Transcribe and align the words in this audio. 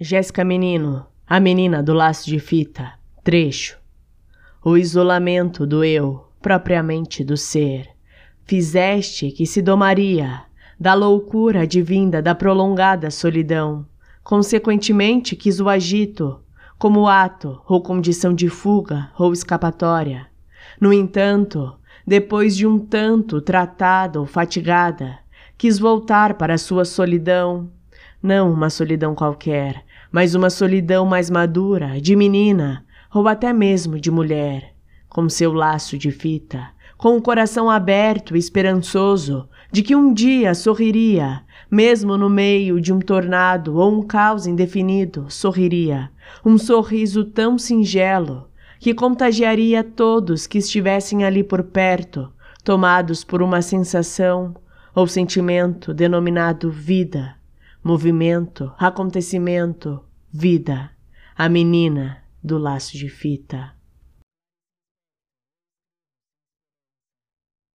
Jéssica 0.00 0.44
Menino, 0.44 1.04
a 1.26 1.40
menina 1.40 1.82
do 1.82 1.92
laço 1.92 2.30
de 2.30 2.38
fita, 2.38 2.92
trecho. 3.24 3.76
O 4.64 4.76
isolamento 4.76 5.66
do 5.66 5.82
eu, 5.82 6.24
propriamente 6.40 7.24
do 7.24 7.36
ser, 7.36 7.88
fizeste 8.44 9.32
que 9.32 9.44
se 9.44 9.60
domaria 9.60 10.42
da 10.78 10.94
loucura 10.94 11.62
advinda 11.62 12.22
da 12.22 12.32
prolongada 12.32 13.10
solidão. 13.10 13.84
Consequentemente, 14.22 15.34
quis 15.34 15.58
o 15.58 15.68
agito, 15.68 16.38
como 16.78 17.08
ato 17.08 17.60
ou 17.66 17.82
condição 17.82 18.32
de 18.32 18.48
fuga 18.48 19.10
ou 19.18 19.32
escapatória. 19.32 20.28
No 20.80 20.92
entanto, 20.92 21.76
depois 22.06 22.56
de 22.56 22.68
um 22.68 22.78
tanto 22.78 23.40
tratada 23.40 24.20
ou 24.20 24.26
fatigada, 24.26 25.18
quis 25.56 25.76
voltar 25.76 26.34
para 26.34 26.56
sua 26.56 26.84
solidão, 26.84 27.68
não 28.22 28.52
uma 28.52 28.68
solidão 28.68 29.14
qualquer, 29.14 29.84
mas 30.10 30.34
uma 30.34 30.50
solidão 30.50 31.06
mais 31.06 31.30
madura, 31.30 32.00
de 32.00 32.16
menina, 32.16 32.84
ou 33.14 33.28
até 33.28 33.52
mesmo 33.52 33.98
de 33.98 34.10
mulher, 34.10 34.74
com 35.08 35.28
seu 35.28 35.52
laço 35.52 35.96
de 35.96 36.10
fita, 36.10 36.68
com 36.96 37.16
o 37.16 37.22
coração 37.22 37.70
aberto 37.70 38.34
e 38.34 38.38
esperançoso 38.38 39.48
de 39.70 39.82
que 39.82 39.94
um 39.94 40.12
dia 40.12 40.54
sorriria, 40.54 41.42
mesmo 41.70 42.16
no 42.16 42.28
meio 42.28 42.80
de 42.80 42.92
um 42.92 42.98
tornado 42.98 43.76
ou 43.76 43.92
um 43.92 44.02
caos 44.02 44.46
indefinido, 44.46 45.26
sorriria, 45.28 46.10
um 46.44 46.58
sorriso 46.58 47.24
tão 47.24 47.56
singelo 47.56 48.48
que 48.80 48.94
contagiaria 48.94 49.84
todos 49.84 50.46
que 50.46 50.58
estivessem 50.58 51.24
ali 51.24 51.44
por 51.44 51.62
perto, 51.62 52.32
tomados 52.64 53.22
por 53.22 53.42
uma 53.42 53.62
sensação 53.62 54.54
ou 54.94 55.06
sentimento 55.06 55.94
denominado 55.94 56.70
vida 56.70 57.37
movimento, 57.82 58.72
acontecimento, 58.78 60.04
vida, 60.30 60.90
a 61.36 61.48
menina 61.48 62.22
do 62.42 62.58
laço 62.58 62.96
de 62.96 63.08
fita. 63.08 63.77